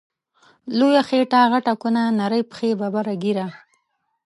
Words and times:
لویه 0.77 1.03
خیټه 1.09 1.41
غټه 1.51 1.73
کونه، 1.81 2.01
نرۍ 2.19 2.41
پښی 2.49 2.69
ببره 2.81 3.13
ږیره 3.23 3.47